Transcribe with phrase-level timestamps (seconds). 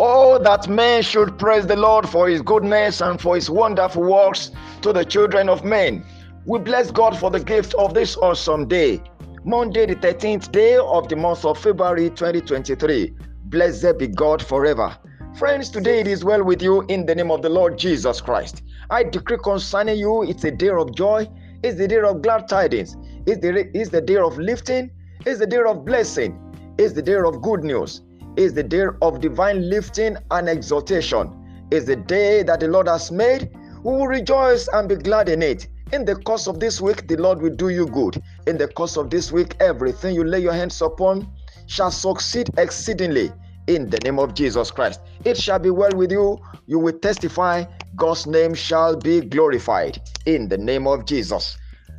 [0.00, 4.52] Oh, that men should praise the Lord for his goodness and for his wonderful works
[4.82, 6.04] to the children of men.
[6.46, 9.02] We bless God for the gift of this awesome day.
[9.42, 13.12] Monday, the 13th day of the month of February 2023.
[13.46, 14.96] Blessed be God forever.
[15.36, 18.62] Friends, today it is well with you in the name of the Lord Jesus Christ.
[18.90, 21.28] I decree concerning you, it's a day of joy,
[21.64, 22.96] it's the day of glad tidings,
[23.26, 24.92] it's the, it's the day of lifting,
[25.26, 26.38] it's the day of blessing,
[26.78, 28.02] it's the day of good news
[28.38, 31.34] is the day of divine lifting and exaltation.
[31.72, 33.50] Is the day that the Lord has made.
[33.82, 35.66] We will rejoice and be glad in it.
[35.92, 38.22] In the course of this week, the Lord will do you good.
[38.46, 41.28] In the course of this week, everything you lay your hands upon
[41.66, 43.32] shall succeed exceedingly
[43.66, 45.00] in the name of Jesus Christ.
[45.24, 46.38] It shall be well with you.
[46.66, 47.64] You will testify.
[47.96, 51.58] God's name shall be glorified in the name of Jesus.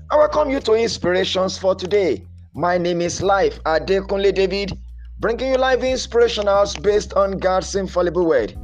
[0.10, 2.26] I welcome you to Inspirations for today.
[2.54, 4.80] My name is Life Adekunle David
[5.20, 8.58] bringing you live inspirationals based on God's infallible word.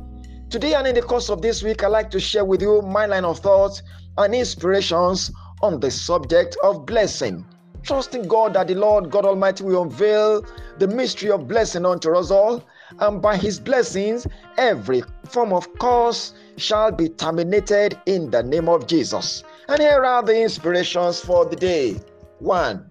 [0.49, 3.05] Today and in the course of this week, I'd like to share with you my
[3.05, 3.81] line of thoughts
[4.17, 5.31] and inspirations
[5.61, 7.45] on the subject of blessing.
[7.83, 10.45] Trusting God that the Lord God Almighty will unveil
[10.79, 12.63] the mystery of blessing unto us all,
[12.99, 14.25] and by His blessings,
[14.57, 19.43] every form of curse shall be terminated in the name of Jesus.
[19.67, 21.99] And here are the inspirations for the day.
[22.39, 22.85] 1.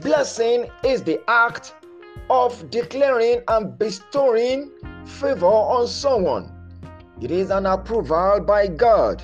[0.00, 1.74] Blessing is the act
[2.30, 4.70] of declaring and bestowing
[5.04, 6.50] favor on someone.
[7.20, 9.22] It is an approval by God.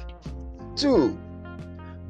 [0.77, 1.19] 2.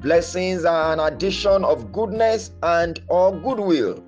[0.01, 4.03] Blessings are an addition of goodness and or goodwill.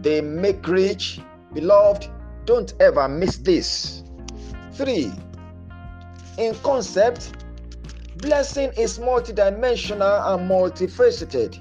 [0.00, 1.20] They make rich.
[1.52, 2.08] Beloved,
[2.46, 4.02] don't ever miss this.
[4.72, 5.12] 3.
[6.38, 7.44] In concept,
[8.16, 11.60] blessing is multidimensional and multifaceted.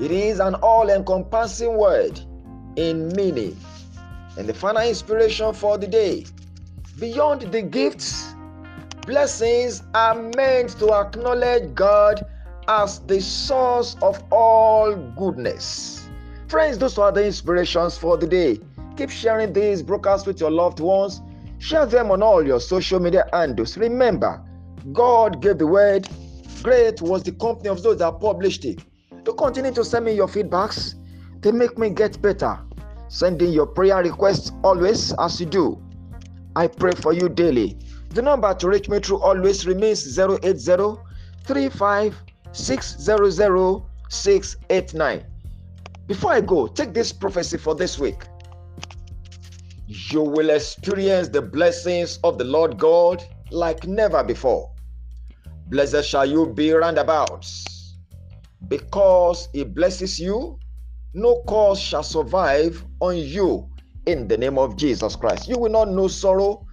[0.00, 2.20] It is an all encompassing word
[2.76, 3.56] in meaning.
[4.38, 6.24] And the final inspiration for the day
[6.98, 8.34] beyond the gifts,
[9.06, 12.24] blessings are meant to acknowledge God
[12.68, 16.08] as the source of all goodness.
[16.48, 18.60] Friends, those are the inspirations for the day.
[18.96, 21.20] Keep sharing these broadcasts with your loved ones.
[21.58, 23.76] Share them on all your social media handles.
[23.76, 24.42] Remember,
[24.92, 26.08] God gave the word.
[26.62, 28.80] Great was the company of those that published it.
[29.24, 30.94] To continue to send me your feedbacks,
[31.42, 32.58] they make me get better.
[33.08, 35.82] Sending your prayer requests always as you do.
[36.56, 37.76] I pray for you daily.
[38.10, 40.94] The number to reach me through always remains 080
[46.06, 48.22] Before I go, take this prophecy for this week.
[49.88, 54.70] You will experience the blessings of the Lord God like never before.
[55.68, 57.96] Blessed shall you be roundabouts,
[58.68, 60.58] because He blesses you
[61.14, 63.68] no cause shall survive on you
[64.06, 65.48] in the name of Jesus Christ.
[65.48, 66.66] You will not know sorrow,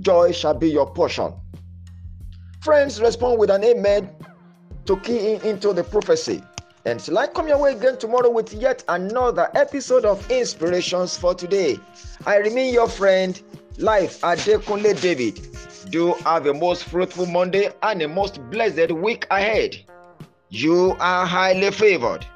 [0.00, 1.32] joy shall be your portion.
[2.60, 4.10] Friends, respond with an amen
[4.84, 6.42] to key in into the prophecy.
[6.84, 11.34] And till I come your way again tomorrow with yet another episode of Inspirations for
[11.34, 11.78] Today,
[12.26, 13.40] I remain your friend,
[13.78, 15.40] Life Adekunle David.
[15.90, 19.76] Do have a most fruitful Monday and a most blessed week ahead.
[20.50, 22.26] You are highly favored.